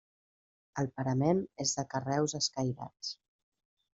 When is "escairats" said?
2.41-3.15